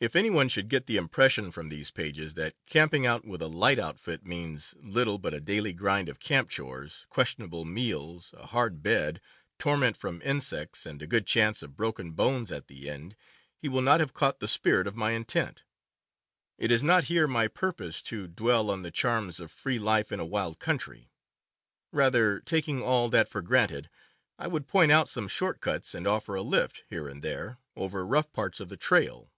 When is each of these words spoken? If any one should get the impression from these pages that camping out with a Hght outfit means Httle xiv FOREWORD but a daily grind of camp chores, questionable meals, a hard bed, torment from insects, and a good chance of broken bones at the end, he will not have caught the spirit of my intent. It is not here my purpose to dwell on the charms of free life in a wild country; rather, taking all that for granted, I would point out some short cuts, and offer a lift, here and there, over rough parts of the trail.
If 0.00 0.14
any 0.14 0.30
one 0.30 0.48
should 0.48 0.68
get 0.68 0.86
the 0.86 0.96
impression 0.96 1.50
from 1.50 1.70
these 1.70 1.90
pages 1.90 2.34
that 2.34 2.54
camping 2.66 3.04
out 3.04 3.24
with 3.24 3.42
a 3.42 3.46
Hght 3.46 3.80
outfit 3.80 4.24
means 4.24 4.72
Httle 4.74 4.78
xiv 4.78 4.92
FOREWORD 5.02 5.22
but 5.22 5.34
a 5.34 5.40
daily 5.40 5.72
grind 5.72 6.08
of 6.08 6.20
camp 6.20 6.50
chores, 6.50 7.04
questionable 7.08 7.64
meals, 7.64 8.32
a 8.36 8.46
hard 8.46 8.80
bed, 8.80 9.20
torment 9.58 9.96
from 9.96 10.22
insects, 10.22 10.86
and 10.86 11.02
a 11.02 11.08
good 11.08 11.26
chance 11.26 11.64
of 11.64 11.74
broken 11.76 12.12
bones 12.12 12.52
at 12.52 12.68
the 12.68 12.88
end, 12.88 13.16
he 13.56 13.68
will 13.68 13.82
not 13.82 13.98
have 13.98 14.14
caught 14.14 14.38
the 14.38 14.46
spirit 14.46 14.86
of 14.86 14.94
my 14.94 15.10
intent. 15.10 15.64
It 16.58 16.70
is 16.70 16.84
not 16.84 17.08
here 17.08 17.26
my 17.26 17.48
purpose 17.48 18.00
to 18.02 18.28
dwell 18.28 18.70
on 18.70 18.82
the 18.82 18.92
charms 18.92 19.40
of 19.40 19.50
free 19.50 19.80
life 19.80 20.12
in 20.12 20.20
a 20.20 20.24
wild 20.24 20.60
country; 20.60 21.10
rather, 21.90 22.38
taking 22.38 22.80
all 22.80 23.08
that 23.08 23.28
for 23.28 23.42
granted, 23.42 23.90
I 24.38 24.46
would 24.46 24.68
point 24.68 24.92
out 24.92 25.08
some 25.08 25.26
short 25.26 25.60
cuts, 25.60 25.92
and 25.92 26.06
offer 26.06 26.36
a 26.36 26.42
lift, 26.42 26.84
here 26.88 27.08
and 27.08 27.20
there, 27.20 27.58
over 27.74 28.06
rough 28.06 28.30
parts 28.30 28.60
of 28.60 28.68
the 28.68 28.76
trail. 28.76 29.32